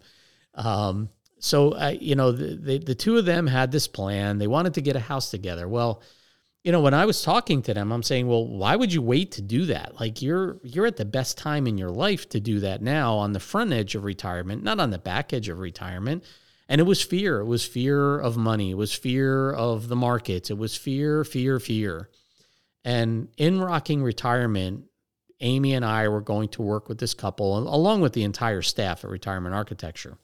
[0.55, 1.09] Um,
[1.41, 4.39] so uh, you know the, the, the two of them had this plan.
[4.39, 5.67] They wanted to get a house together.
[5.67, 6.03] Well
[6.63, 9.33] you know when i was talking to them i'm saying well why would you wait
[9.33, 9.99] to do that?
[9.99, 13.33] Like you're you're at the best time in your life to do that now on
[13.33, 16.25] the front edge of retirement not on the back edge of retirement.
[16.69, 17.41] And it was fear.
[17.41, 18.71] It was fear of money.
[18.71, 20.51] It was fear of the markets.
[20.51, 22.11] It was fear fear fear.
[22.85, 24.85] And in rocking retirement
[25.41, 29.05] amy and i were going to work with this couple along with the entire staff
[29.05, 30.19] at retirement architecture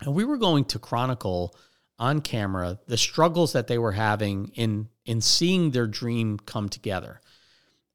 [0.00, 1.54] and we were going to chronicle
[1.98, 7.20] on camera the struggles that they were having in in seeing their dream come together.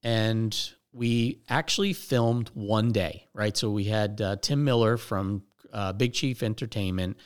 [0.02, 0.58] And
[0.92, 3.56] we actually filmed one day, right?
[3.56, 7.18] So we had uh, Tim Miller from uh, Big Chief Entertainment.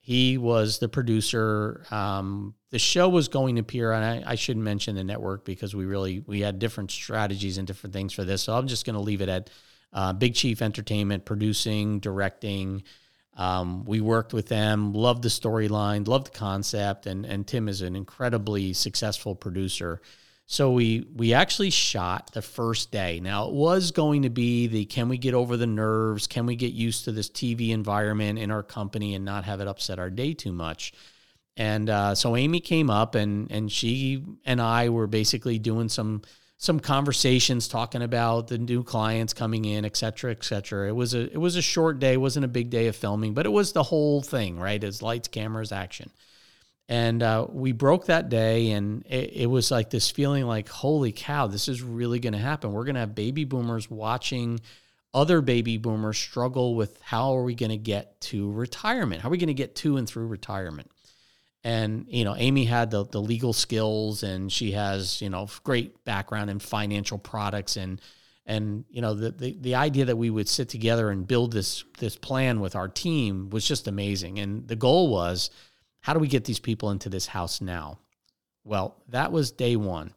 [0.00, 1.84] He was the producer.
[1.90, 5.74] Um, the show was going to appear, and I, I, shouldn't mention the network because
[5.74, 8.42] we really we had different strategies and different things for this.
[8.42, 9.50] So I'm just going to leave it at
[9.92, 12.84] uh, Big Chief Entertainment producing, directing,
[13.36, 17.80] um, we worked with them, loved the storyline, loved the concept, and and Tim is
[17.80, 20.00] an incredibly successful producer.
[20.46, 23.20] So we we actually shot the first day.
[23.20, 26.26] Now it was going to be the can we get over the nerves?
[26.26, 29.68] Can we get used to this TV environment in our company and not have it
[29.68, 30.92] upset our day too much?
[31.56, 36.22] And uh, so Amy came up and and she and I were basically doing some
[36.62, 40.88] some conversations talking about the new clients coming in, et cetera, et cetera.
[40.88, 43.46] It was a it was a short day, wasn't a big day of filming, but
[43.46, 44.84] it was the whole thing, right?
[44.84, 46.10] It's lights, cameras, action.
[46.86, 51.12] And uh, we broke that day, and it, it was like this feeling like, holy
[51.12, 52.72] cow, this is really going to happen.
[52.72, 54.60] We're going to have baby boomers watching
[55.14, 59.22] other baby boomers struggle with how are we going to get to retirement?
[59.22, 60.90] How are we going to get to and through retirement?
[61.64, 66.04] And you know amy had the, the legal skills and she has you know great
[66.04, 68.00] background in financial products and
[68.46, 71.84] and you know the, the the idea that we would sit together and build this
[71.98, 75.50] this plan with our team was just amazing and the goal was
[76.00, 77.98] how do we get these people into this house now
[78.64, 80.12] well that was day one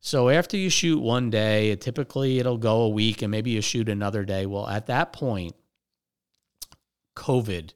[0.00, 3.60] So after you shoot one day, it typically it'll go a week and maybe you
[3.60, 4.46] shoot another day.
[4.46, 5.56] Well, at that point,
[7.16, 7.72] COVID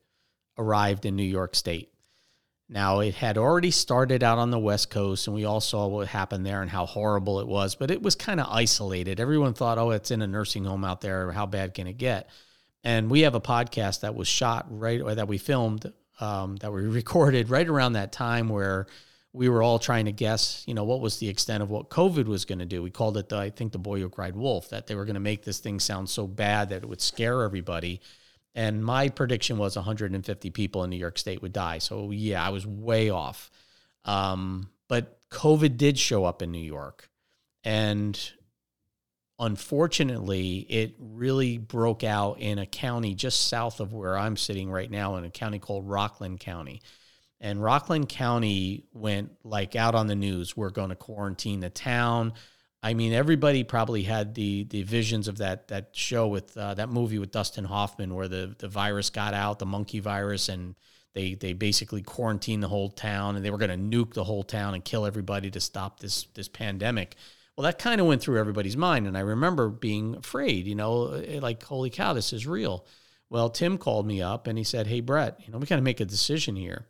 [0.57, 1.93] arrived in New York State.
[2.73, 6.07] Now, it had already started out on the West Coast, and we all saw what
[6.07, 9.19] happened there and how horrible it was, but it was kind of isolated.
[9.19, 11.33] Everyone thought, oh, it's in a nursing home out there.
[11.33, 12.31] How bad can it get?
[12.85, 16.73] And we have a podcast that was shot right, or that we filmed, um, that
[16.73, 18.87] we recorded right around that time where
[19.33, 22.27] we were all trying to guess, you know, what was the extent of what COVID
[22.27, 22.85] was going to do.
[22.85, 25.15] We called it, the, I think, the boy who cried wolf, that they were going
[25.15, 28.01] to make this thing sound so bad that it would scare everybody.
[28.55, 31.79] And my prediction was 150 people in New York State would die.
[31.79, 33.51] So, yeah, I was way off.
[34.05, 37.09] Um, but COVID did show up in New York.
[37.63, 38.19] And
[39.39, 44.91] unfortunately, it really broke out in a county just south of where I'm sitting right
[44.91, 46.83] now, in a county called Rockland County.
[47.41, 50.57] And Rockland County went like out on the news.
[50.57, 52.35] We're going to quarantine the town.
[52.83, 56.89] I mean, everybody probably had the the visions of that that show with uh, that
[56.89, 60.75] movie with Dustin Hoffman, where the the virus got out, the monkey virus, and
[61.13, 64.43] they they basically quarantined the whole town, and they were going to nuke the whole
[64.43, 67.17] town and kill everybody to stop this this pandemic.
[67.57, 70.67] Well, that kind of went through everybody's mind, and I remember being afraid.
[70.67, 72.87] You know, eh, like holy cow, this is real.
[73.29, 75.83] Well, Tim called me up and he said, "Hey, Brett, you know, we got to
[75.83, 76.87] make a decision here.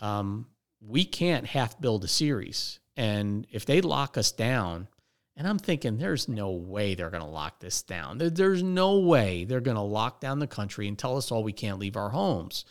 [0.00, 0.46] Um,
[0.80, 4.88] we can't half build a series, and if they lock us down."
[5.38, 8.18] And I'm thinking, there's no way they're going to lock this down.
[8.18, 11.52] There's no way they're going to lock down the country and tell us all we
[11.52, 12.64] can't leave our homes.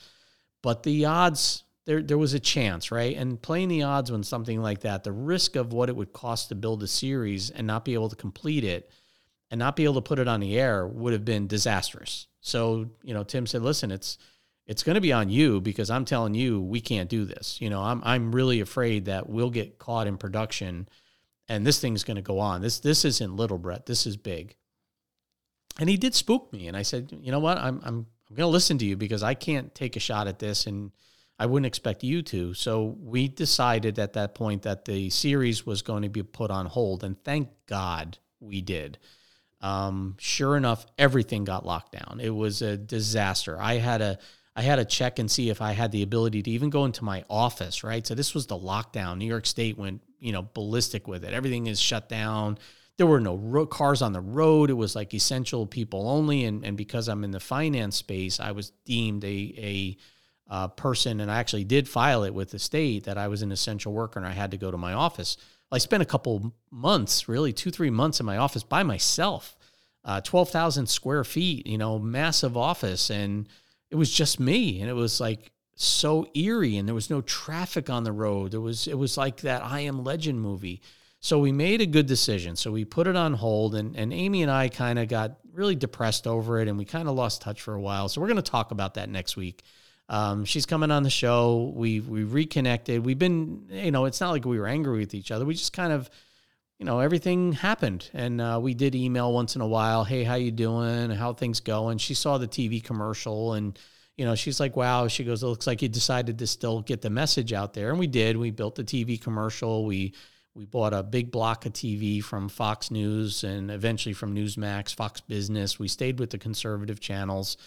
[0.61, 3.15] But the odds, there, there was a chance, right?
[3.15, 6.49] And playing the odds when something like that, the risk of what it would cost
[6.49, 8.91] to build a series and not be able to complete it
[9.49, 12.27] and not be able to put it on the air would have been disastrous.
[12.41, 14.17] So, you know, Tim said, listen, it's,
[14.65, 17.61] it's going to be on you because I'm telling you we can't do this.
[17.61, 20.89] You know, I'm I'm really afraid that we'll get caught in production
[21.49, 22.61] and this thing's going to go on.
[22.61, 23.85] This this isn't little Brett.
[23.85, 24.55] This is big.
[25.79, 27.57] And he did spook me, and I said, you know what?
[27.57, 30.39] I'm I'm I'm going to listen to you because I can't take a shot at
[30.39, 30.91] this, and
[31.39, 32.53] I wouldn't expect you to.
[32.53, 36.65] So we decided at that point that the series was going to be put on
[36.65, 38.97] hold, and thank God we did.
[39.61, 42.19] Um, sure enough, everything got locked down.
[42.21, 43.59] It was a disaster.
[43.59, 44.19] I had a
[44.57, 47.03] I had to check and see if I had the ability to even go into
[47.03, 48.05] my office, right?
[48.05, 49.19] So this was the lockdown.
[49.19, 51.33] New York State went, you know, ballistic with it.
[51.33, 52.57] Everything is shut down.
[52.97, 54.69] There were no ro- cars on the road.
[54.69, 56.45] It was like essential people only.
[56.45, 59.97] And, and because I'm in the finance space, I was deemed a, a
[60.49, 63.51] uh, person, and I actually did file it with the state that I was an
[63.51, 65.37] essential worker and I had to go to my office.
[65.71, 69.57] I spent a couple months, really two, three months in my office by myself,
[70.05, 73.09] uh, 12,000 square feet, you know, massive office.
[73.09, 73.49] And,
[73.89, 77.87] it was just me and it was like so eerie and there was no traffic
[77.87, 78.49] on the road.
[78.49, 80.81] There was it was like that i am legend movie.
[81.19, 82.55] So we made a good decision.
[82.55, 85.75] So we put it on hold and, and amy and i kind of got really
[85.75, 88.09] depressed over it and we kind of lost touch for a while.
[88.09, 89.63] So we're going to talk about that next week.
[90.09, 91.71] Um, she's coming on the show.
[91.75, 93.05] We we reconnected.
[93.05, 95.45] We've been you know it's not like we were angry with each other.
[95.45, 96.09] We just kind of
[96.79, 98.09] you know everything happened.
[98.15, 101.11] And uh, we did email once in a while hey how you doing?
[101.11, 101.99] How things going?
[101.99, 103.77] She saw the tv commercial and
[104.17, 105.07] you know she's like wow.
[105.07, 107.89] She goes it looks like you decided to still get the message out there.
[107.89, 108.35] And we did.
[108.35, 109.85] We built the tv commercial.
[109.85, 110.13] We
[110.53, 115.21] we bought a big block of tv from fox news and eventually from newsmax fox
[115.21, 115.79] business.
[115.79, 117.57] We stayed with the conservative channels.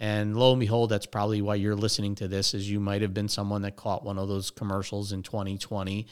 [0.00, 3.12] And lo and behold that's probably why you're listening to this is you might have
[3.12, 6.06] been someone that caught one of those commercials in 2020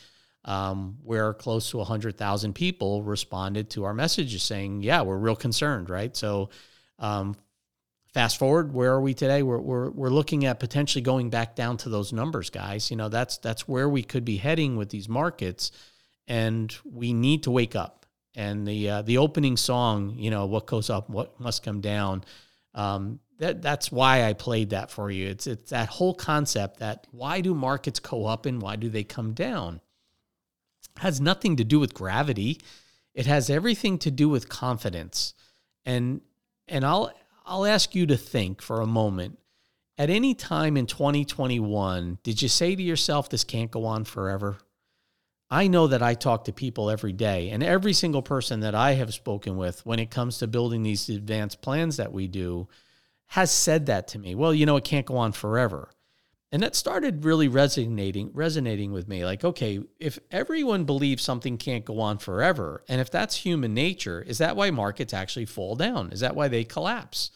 [0.46, 5.90] um, where close to 100,000 people responded to our messages saying, yeah, we're real concerned,
[5.90, 6.16] right?
[6.16, 6.51] So,
[6.99, 7.37] um,
[8.16, 9.42] fast forward, where are we today?
[9.42, 12.90] We're, we're, we're looking at potentially going back down to those numbers, guys.
[12.90, 15.70] You know, that's, that's where we could be heading with these markets.
[16.26, 18.07] And we need to wake up.
[18.35, 22.24] And the, uh, the opening song, you know, what goes up, what must come down.
[22.74, 25.29] Um, that, that's why I played that for you.
[25.29, 29.05] It's, it's that whole concept that why do markets go up and why do they
[29.05, 29.83] come down?
[30.96, 32.62] has nothing to do with gravity.
[33.12, 35.35] It has everything to do with confidence.
[35.85, 36.22] And
[36.68, 37.12] and I'll
[37.48, 39.38] I'll ask you to think for a moment.
[39.96, 44.59] At any time in 2021, did you say to yourself this can't go on forever?
[45.48, 48.94] I know that I talk to people every day, and every single person that I
[48.94, 52.66] have spoken with when it comes to building these advanced plans that we do
[53.26, 54.35] has said that to me.
[54.35, 55.90] Well, you know, it can't go on forever.
[56.57, 59.27] And that started really resonating resonating with me.
[59.27, 64.23] Like, okay, if everyone believes something can't go on forever, and if that's human nature,
[64.23, 66.12] is that why markets actually fall down?
[66.12, 67.31] Is that why they collapse?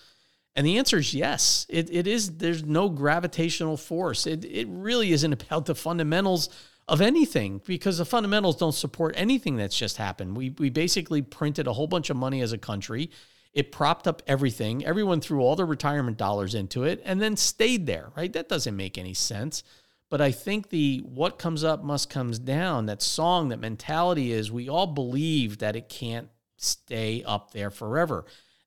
[0.57, 1.67] And the answer is yes.
[1.69, 2.39] It, it is.
[2.39, 4.27] There's no gravitational force.
[4.27, 6.49] It, it really isn't about the fundamentals
[6.89, 10.35] of anything because the fundamentals don't support anything that's just happened.
[10.35, 13.11] We we basically printed a whole bunch of money as a country.
[13.53, 14.85] It propped up everything.
[14.85, 18.33] Everyone threw all their retirement dollars into it and then stayed there, right?
[18.33, 19.63] That doesn't make any sense.
[20.09, 24.51] But I think the what comes up must comes down, that song, that mentality is
[24.51, 28.25] we all believe that it can't stay up there forever.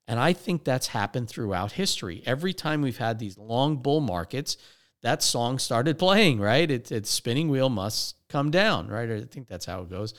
[0.07, 2.23] And I think that's happened throughout history.
[2.25, 4.57] Every time we've had these long bull markets,
[5.01, 6.69] that song started playing, right?
[6.69, 9.09] It's it's spinning wheel must come down, right?
[9.09, 10.13] I think that's how it goes.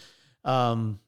[0.44, 1.00] Um,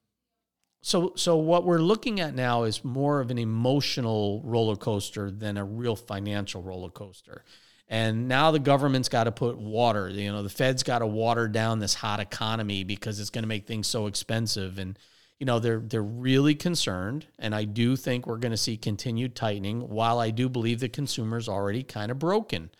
[0.86, 5.56] so so what we're looking at now is more of an emotional roller coaster than
[5.56, 7.44] a real financial roller coaster.
[7.88, 11.48] And now the government's got to put water, you know, the Fed's got to water
[11.48, 14.96] down this hot economy because it's going to make things so expensive and
[15.40, 19.34] you know they're they're really concerned and I do think we're going to see continued
[19.34, 22.70] tightening while I do believe the consumer's already kind of broken.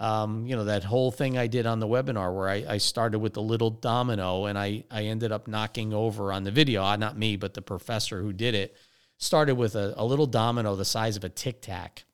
[0.00, 3.18] Um, you know, that whole thing I did on the webinar where I, I, started
[3.18, 6.96] with the little domino and I, I ended up knocking over on the video, uh,
[6.96, 8.74] not me, but the professor who did it,
[9.18, 12.04] started with a, a little domino the size of a tic tac.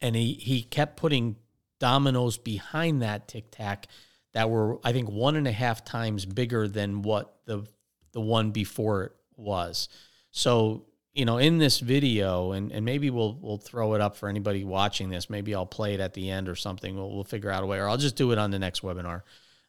[0.00, 1.34] And he, he kept putting
[1.80, 3.88] dominoes behind that tic tac
[4.32, 7.66] that were, I think, one and a half times bigger than what the,
[8.12, 9.88] the one before it was.
[10.30, 10.84] So
[11.16, 14.64] you know, in this video, and, and maybe we'll we'll throw it up for anybody
[14.64, 15.30] watching this.
[15.30, 16.94] Maybe I'll play it at the end or something.
[16.94, 19.22] We'll, we'll figure out a way, or I'll just do it on the next webinar.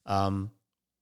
[0.05, 0.51] Um,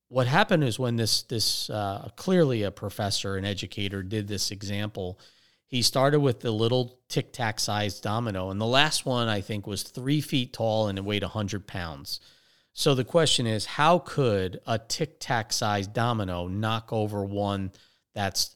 [0.07, 5.19] what happened is when this this uh, clearly a professor, an educator, did this example.
[5.65, 9.65] He started with the little tic tac sized domino, and the last one I think
[9.65, 12.19] was three feet tall and it weighed hundred pounds.
[12.71, 17.71] So the question is, how could a tic tac sized domino knock over one
[18.13, 18.54] that's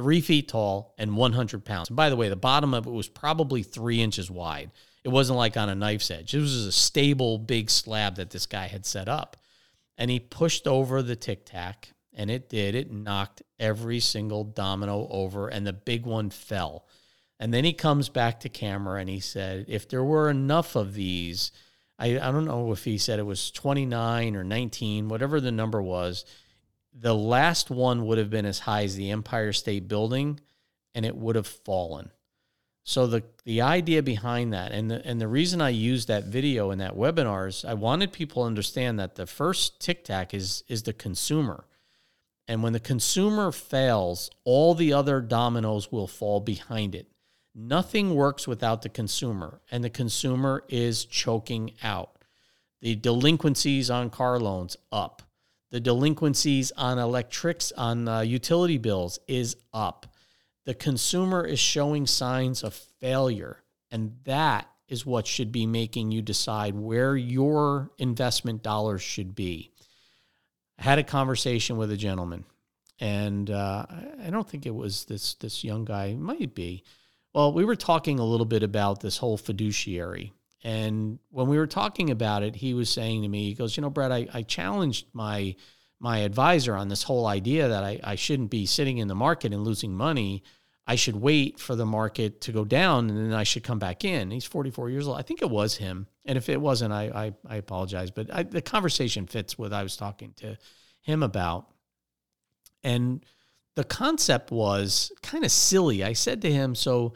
[0.00, 1.90] three feet tall and 100 pounds.
[1.90, 4.70] And by the way, the bottom of it was probably three inches wide.
[5.04, 6.34] It wasn't like on a knife's edge.
[6.34, 9.36] It was a stable, big slab that this guy had set up.
[9.98, 12.74] And he pushed over the tic tac, and it did.
[12.74, 16.86] It knocked every single domino over, and the big one fell.
[17.38, 20.94] And then he comes back to camera and he said, if there were enough of
[20.94, 21.52] these,
[21.98, 25.82] I, I don't know if he said it was 29 or 19, whatever the number
[25.82, 26.24] was
[26.92, 30.40] the last one would have been as high as the Empire State Building,
[30.94, 32.10] and it would have fallen.
[32.82, 36.70] So the the idea behind that, and the and the reason I used that video
[36.70, 40.64] in that webinar is I wanted people to understand that the first tic tac is
[40.66, 41.66] is the consumer,
[42.48, 47.06] and when the consumer fails, all the other dominoes will fall behind it.
[47.54, 52.24] Nothing works without the consumer, and the consumer is choking out.
[52.80, 55.22] The delinquencies on car loans up
[55.70, 60.06] the delinquencies on electrics on uh, utility bills is up.
[60.66, 66.20] The consumer is showing signs of failure, and that is what should be making you
[66.20, 69.70] decide where your investment dollars should be.
[70.78, 72.44] I had a conversation with a gentleman,
[72.98, 73.86] and uh,
[74.24, 76.06] I don't think it was this this young guy.
[76.06, 76.82] It might be.
[77.32, 81.66] Well, we were talking a little bit about this whole fiduciary and when we were
[81.66, 84.42] talking about it, he was saying to me, he goes, You know, Brett, I, I
[84.42, 85.56] challenged my
[86.00, 89.52] my advisor on this whole idea that I, I shouldn't be sitting in the market
[89.52, 90.42] and losing money.
[90.86, 94.02] I should wait for the market to go down and then I should come back
[94.02, 94.30] in.
[94.30, 95.18] He's 44 years old.
[95.18, 96.06] I think it was him.
[96.24, 98.10] And if it wasn't, I, I, I apologize.
[98.10, 100.56] But I, the conversation fits what I was talking to
[101.02, 101.66] him about.
[102.82, 103.24] And
[103.76, 106.02] the concept was kind of silly.
[106.02, 107.12] I said to him, So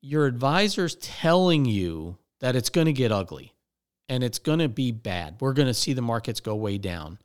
[0.00, 3.54] your advisor's telling you that it's going to get ugly
[4.08, 5.36] and it's going to be bad.
[5.40, 7.18] We're going to see the markets go way down,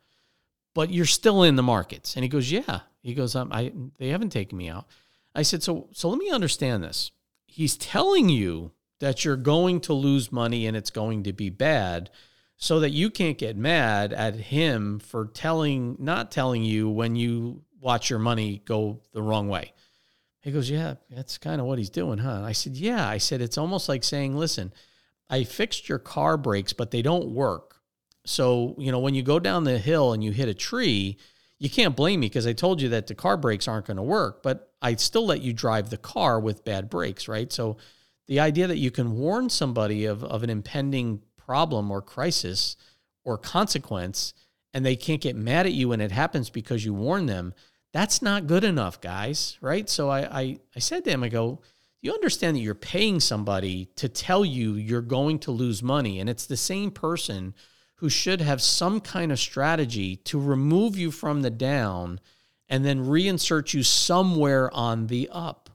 [0.74, 2.14] but you're still in the markets.
[2.14, 2.80] And he goes, yeah.
[3.02, 4.86] He goes, um, I they haven't taken me out.
[5.34, 7.10] I said, so so let me understand this.
[7.46, 12.10] He's telling you that you're going to lose money and it's going to be bad
[12.56, 17.62] so that you can't get mad at him for telling not telling you when you
[17.80, 19.72] watch your money go the wrong way.
[20.42, 23.40] He goes, "Yeah, that's kind of what he's doing, huh?" I said, "Yeah." I said,
[23.40, 24.72] "It's almost like saying, listen,
[25.30, 27.80] I fixed your car brakes, but they don't work.
[28.24, 31.18] So, you know, when you go down the hill and you hit a tree,
[31.58, 34.02] you can't blame me because I told you that the car brakes aren't going to
[34.02, 37.52] work, but I still let you drive the car with bad brakes, right?
[37.52, 37.76] So,
[38.26, 42.76] the idea that you can warn somebody of, of an impending problem or crisis
[43.24, 44.34] or consequence
[44.74, 47.54] and they can't get mad at you when it happens because you warn them,
[47.94, 49.88] that's not good enough, guys, right?
[49.88, 51.62] So, I, I, I said to him, I go,
[52.00, 56.20] you understand that you're paying somebody to tell you you're going to lose money.
[56.20, 57.54] And it's the same person
[57.96, 62.20] who should have some kind of strategy to remove you from the down
[62.68, 65.70] and then reinsert you somewhere on the up.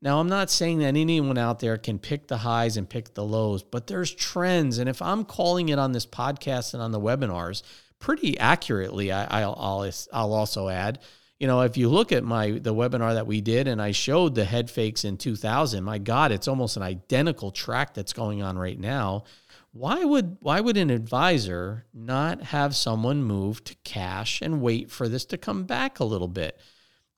[0.00, 3.24] Now, I'm not saying that anyone out there can pick the highs and pick the
[3.24, 4.78] lows, but there's trends.
[4.78, 7.62] And if I'm calling it on this podcast and on the webinars,
[8.02, 9.12] pretty accurately.
[9.12, 10.98] I, will I'll I'll also add.
[11.42, 14.36] You know, if you look at my the webinar that we did, and I showed
[14.36, 18.56] the head fakes in 2000, my God, it's almost an identical track that's going on
[18.56, 19.24] right now.
[19.72, 25.08] Why would why would an advisor not have someone move to cash and wait for
[25.08, 26.60] this to come back a little bit?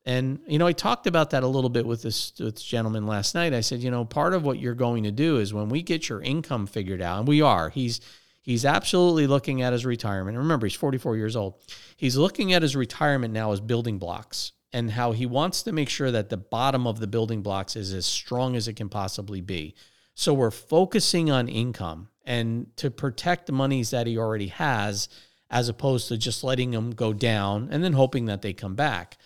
[0.06, 3.06] And you know, I talked about that a little bit with this, with this gentleman
[3.06, 3.52] last night.
[3.52, 6.08] I said, you know, part of what you're going to do is when we get
[6.08, 7.68] your income figured out, and we are.
[7.68, 8.00] He's
[8.44, 10.38] he's absolutely looking at his retirement.
[10.38, 11.54] Remember, he's 44 years old.
[11.96, 15.88] He's looking at his retirement now as building blocks and how he wants to make
[15.88, 19.40] sure that the bottom of the building blocks is as strong as it can possibly
[19.40, 19.74] be.
[20.14, 25.08] So we're focusing on income and to protect the monies that he already has
[25.50, 29.16] as opposed to just letting them go down and then hoping that they come back.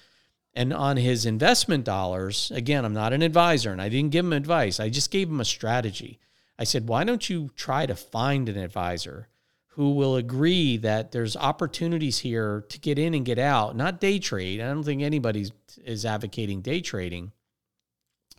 [0.54, 4.32] And on his investment dollars, again, I'm not an advisor and I didn't give him
[4.32, 4.78] advice.
[4.78, 6.20] I just gave him a strategy.
[6.58, 9.28] I said, why don't you try to find an advisor
[9.68, 14.18] who will agree that there's opportunities here to get in and get out, not day
[14.18, 14.60] trade.
[14.60, 15.52] I don't think anybody
[15.84, 17.30] is advocating day trading,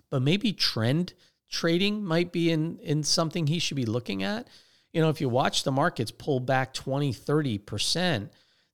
[0.10, 1.14] but maybe trend
[1.50, 4.48] trading might be in, in something he should be looking at.
[4.92, 8.30] You know, if you watch the markets pull back 20, 30%,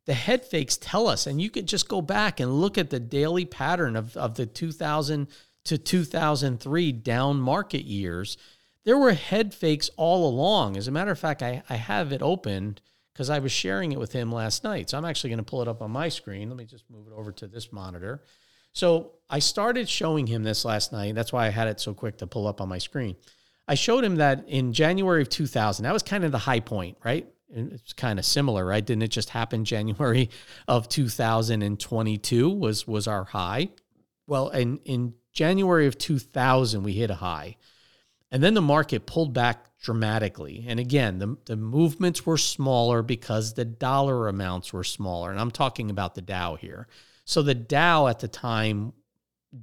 [0.05, 2.99] the head fakes tell us, and you could just go back and look at the
[2.99, 5.27] daily pattern of, of the 2000
[5.65, 8.37] to 2003 down market years.
[8.85, 10.77] There were head fakes all along.
[10.77, 12.81] As a matter of fact, I, I have it opened
[13.13, 14.89] because I was sharing it with him last night.
[14.89, 16.49] So I'm actually going to pull it up on my screen.
[16.49, 18.23] Let me just move it over to this monitor.
[18.73, 21.15] So I started showing him this last night.
[21.15, 23.15] That's why I had it so quick to pull up on my screen.
[23.67, 26.97] I showed him that in January of 2000, that was kind of the high point,
[27.03, 27.27] right?
[27.55, 28.85] it's kind of similar, right?
[28.85, 30.29] Didn't it just happen January
[30.67, 33.69] of 2022 was was our high?
[34.27, 37.57] Well, in in January of 2000 we hit a high.
[38.35, 40.65] And then the market pulled back dramatically.
[40.67, 45.31] And again, the, the movements were smaller because the dollar amounts were smaller.
[45.31, 46.89] And I'm talking about the Dow here.
[47.23, 48.91] So the Dow at the time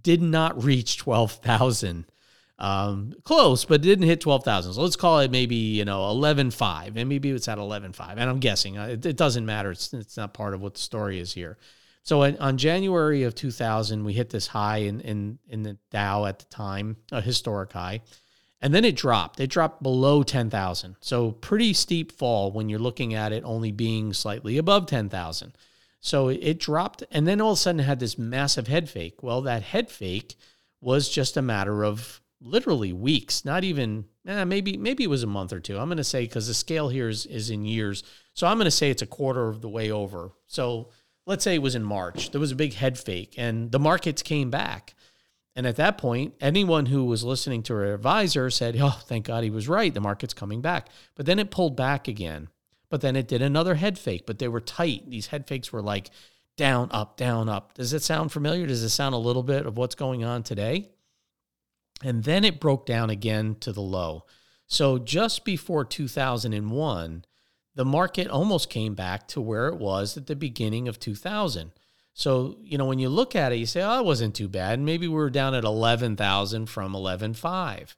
[0.01, 2.07] did not reach 12,000
[2.59, 4.73] um, close, but didn't hit 12,000.
[4.73, 6.97] So let's call it maybe, you know, 11.5.
[6.97, 8.13] And maybe it's at 11.5.
[8.13, 9.73] And I'm guessing uh, it, it doesn't matter.
[9.73, 11.59] It's, it's not part of what the story is here.
[12.05, 16.39] So on January of 2000, we hit this high in, in, in the Dow at
[16.39, 18.01] the time, a historic high.
[18.63, 19.41] And then it dropped.
[19.41, 20.97] It dropped below 10,000.
[21.01, 25.53] So pretty steep fall when you're looking at it only being slightly above 10,000.
[26.01, 29.23] So it dropped and then all of a sudden had this massive head fake.
[29.23, 30.37] Well, that head fake
[30.81, 35.29] was just a matter of literally weeks, not even eh, maybe maybe it was a
[35.29, 35.79] month or two.
[35.79, 38.03] I'm going to say because the scale here is is in years,
[38.35, 40.33] so I'm going to say it's a quarter of the way over.
[40.47, 40.89] So
[41.27, 42.31] let's say it was in March.
[42.31, 44.95] There was a big head fake, and the markets came back.
[45.55, 49.45] And at that point, anyone who was listening to her advisor said, "Oh, thank God
[49.45, 49.93] he was right.
[49.93, 52.49] The market's coming back." But then it pulled back again.
[52.89, 55.09] But then it did another head fake, but they were tight.
[55.09, 56.11] These head fakes were like
[56.57, 57.75] down, up, down, up.
[57.75, 58.67] Does it sound familiar?
[58.67, 60.91] Does it sound a little bit of what's going on today?
[62.03, 64.25] And then it broke down again to the low.
[64.67, 67.25] So just before 2001,
[67.75, 71.73] the market almost came back to where it was at the beginning of 2000.
[72.15, 74.81] So, you know, when you look at it, you say, oh, it wasn't too bad.
[74.81, 77.95] Maybe we were down at 11,000 from 11.5.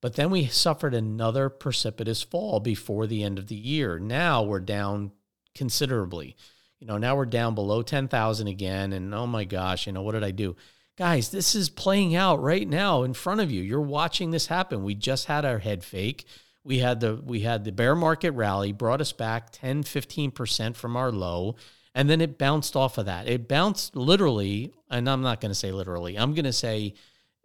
[0.00, 3.98] But then we suffered another precipitous fall before the end of the year.
[3.98, 5.12] Now we're down
[5.54, 6.36] considerably.
[6.78, 8.92] You know, now we're down below 10,000 again.
[8.92, 10.54] And oh my gosh, you know, what did I do?
[10.96, 13.62] Guys, this is playing out right now in front of you.
[13.62, 14.84] You're watching this happen.
[14.84, 16.24] We just had our head fake.
[16.62, 20.96] We had the we had the bear market rally brought us back 10 15% from
[20.96, 21.56] our low
[21.96, 23.26] and then it bounced off of that.
[23.26, 26.18] It bounced literally, and I'm not going to say literally.
[26.18, 26.92] I'm going to say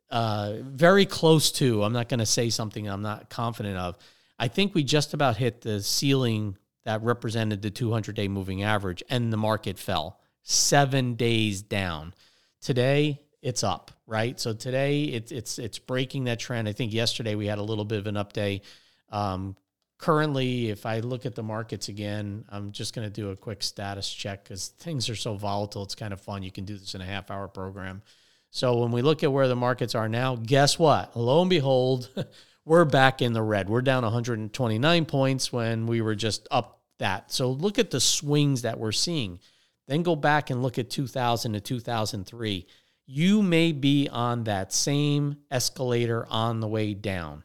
[0.10, 1.84] uh, very close to.
[1.84, 3.98] I'm not going to say something I'm not confident of.
[4.38, 9.02] I think we just about hit the ceiling that represented the 200 day moving average,
[9.10, 12.14] and the market fell seven days down.
[12.60, 14.38] Today, it's up, right?
[14.38, 16.68] So today it's it's it's breaking that trend.
[16.68, 18.64] I think yesterday we had a little bit of an update.
[19.12, 19.56] Um,
[20.02, 23.64] currently, if I look at the markets again, I'm just going to do a quick
[23.64, 25.84] status check because things are so volatile.
[25.84, 26.44] It's kind of fun.
[26.44, 28.02] You can do this in a half hour program.
[28.50, 31.16] So when we look at where the markets are now, guess what?
[31.16, 32.10] Lo and behold,
[32.66, 33.70] we're back in the red.
[33.70, 37.32] We're down 129 points when we were just up that.
[37.32, 39.40] So look at the swings that we're seeing.
[39.88, 42.68] Then go back and look at 2000 to 2003
[43.14, 47.44] you may be on that same escalator on the way down.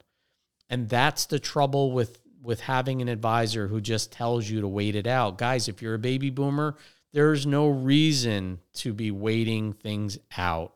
[0.70, 4.96] And that's the trouble with with having an advisor who just tells you to wait
[4.96, 5.36] it out.
[5.36, 6.76] Guys, if you're a baby boomer,
[7.12, 10.72] there's no reason to be waiting things out.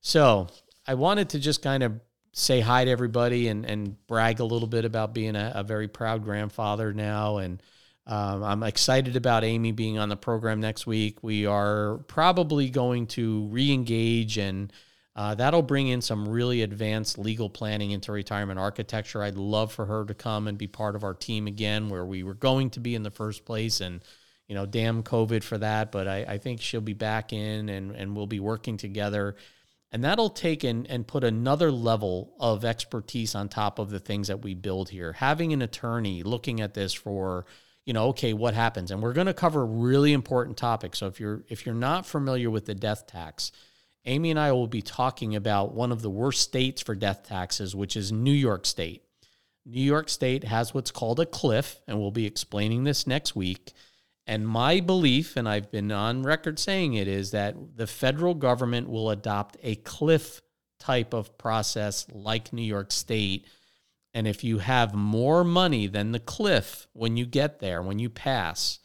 [0.00, 0.48] So,
[0.86, 2.00] I wanted to just kind of
[2.32, 5.86] say hi to everybody and, and brag a little bit about being a, a very
[5.86, 7.62] proud grandfather now and
[8.04, 11.22] Um, I'm excited about Amy being on the program next week.
[11.22, 14.72] We are probably going to re engage, and
[15.14, 19.22] uh, that'll bring in some really advanced legal planning into retirement architecture.
[19.22, 22.22] I'd love for her to come and be part of our team again, where we
[22.22, 23.82] were going to be in the first place.
[23.82, 24.00] And,
[24.48, 25.92] you know, damn COVID for that.
[25.92, 29.36] But I, I think she'll be back in and, and we'll be working together.
[29.90, 34.28] And that'll take and, and put another level of expertise on top of the things
[34.28, 35.12] that we build here.
[35.12, 37.44] Having an attorney looking at this for,
[37.84, 38.90] you know, okay, what happens?
[38.90, 40.98] And we're going to cover really important topics.
[40.98, 43.52] So if you're if you're not familiar with the death tax,
[44.04, 47.74] Amy and I will be talking about one of the worst states for death taxes,
[47.74, 49.04] which is New York State.
[49.64, 53.72] New York State has what's called a cliff, and we'll be explaining this next week.
[54.26, 58.88] And my belief, and I've been on record saying it, is that the federal government
[58.88, 60.42] will adopt a cliff
[60.80, 63.46] type of process like New York State
[64.14, 68.10] and if you have more money than the cliff when you get there, when you
[68.10, 68.78] pass,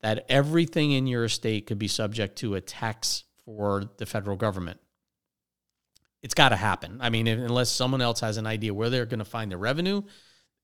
[0.00, 4.80] that everything in your estate could be subject to a tax for the federal government.
[6.22, 6.98] It's got to happen.
[7.00, 10.02] I mean, unless someone else has an idea where they're going to find the revenue,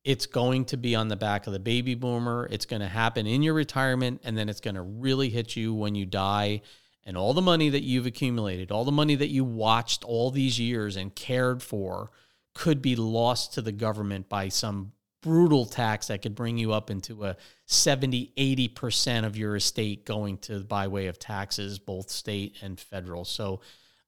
[0.04, 2.48] it's going to be on the back of the baby boomer.
[2.50, 5.74] It's going to happen in your retirement, and then it's going to really hit you
[5.74, 6.62] when you die.
[7.04, 10.60] And all the money that you've accumulated, all the money that you watched all these
[10.60, 12.10] years and cared for,
[12.54, 14.92] could be lost to the government by some
[15.22, 20.38] brutal tax that could bring you up into a 70 80% of your estate going
[20.38, 23.60] to by way of taxes both state and federal so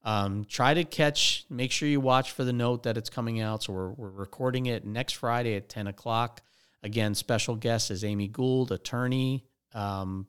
[0.03, 3.65] um, try to catch make sure you watch for the note that it's coming out
[3.65, 6.43] so we're, we're recording it next friday at 10 o'clock
[6.83, 9.45] again special guest is amy gould attorney
[9.75, 10.27] um,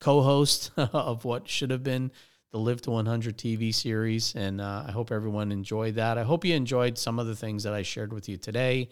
[0.00, 2.10] co-host of what should have been
[2.52, 4.34] the Live to 100 TV series.
[4.34, 6.16] And uh, I hope everyone enjoyed that.
[6.16, 8.88] I hope you enjoyed some of the things that I shared with you today.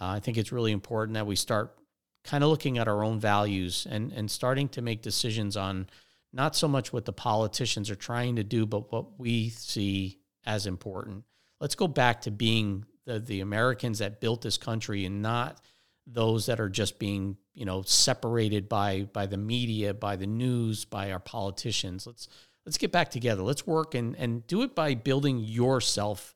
[0.00, 1.76] Uh, I think it's really important that we start
[2.24, 5.88] kind of looking at our own values and, and starting to make decisions on
[6.32, 10.66] not so much what the politicians are trying to do, but what we see as
[10.66, 11.24] important.
[11.60, 15.60] Let's go back to being the, the Americans that built this country and not
[16.06, 20.84] those that are just being you know separated by by the media by the news
[20.84, 22.28] by our politicians let's
[22.64, 23.42] let's get back together.
[23.42, 26.33] Let's work and, and do it by building yourself.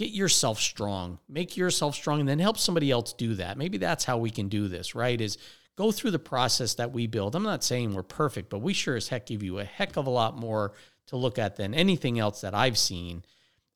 [0.00, 1.18] Get yourself strong.
[1.28, 3.58] Make yourself strong and then help somebody else do that.
[3.58, 5.20] Maybe that's how we can do this, right?
[5.20, 5.36] Is
[5.76, 7.36] go through the process that we build.
[7.36, 10.06] I'm not saying we're perfect, but we sure as heck give you a heck of
[10.06, 10.72] a lot more
[11.08, 13.26] to look at than anything else that I've seen.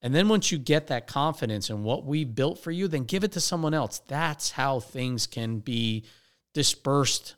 [0.00, 3.22] And then once you get that confidence in what we built for you, then give
[3.22, 4.00] it to someone else.
[4.08, 6.06] That's how things can be
[6.54, 7.34] dispersed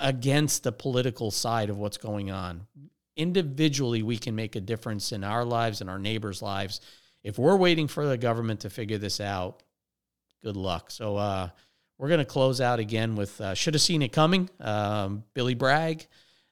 [0.00, 2.66] against the political side of what's going on
[3.16, 6.80] individually we can make a difference in our lives and our neighbors' lives.
[7.22, 9.62] If we're waiting for the government to figure this out,
[10.42, 10.90] good luck.
[10.90, 11.50] So uh,
[11.98, 15.54] we're going to close out again with uh, Should Have Seen It Coming, um, Billy
[15.54, 16.06] Bragg.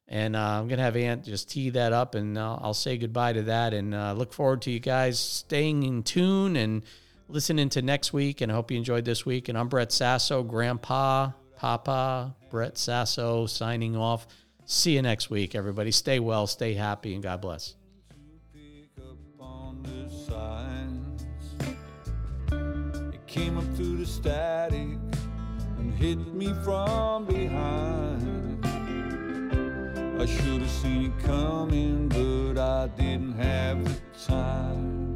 [0.06, 3.34] And uh, I'm going to have Ant just tee that up and I'll say goodbye
[3.34, 6.82] to that and uh, look forward to you guys staying in tune and
[7.28, 8.40] listening to next week.
[8.40, 9.48] And I hope you enjoyed this week.
[9.48, 14.26] And I'm Brett Sasso, Grandpa, Papa, Brett Sasso, signing off.
[14.64, 15.90] See you next week, everybody.
[15.90, 17.77] Stay well, stay happy, and God bless.
[23.38, 24.98] Came up through the static
[25.78, 28.66] and hit me from behind.
[30.20, 35.07] I should have seen it coming, but I didn't have the time.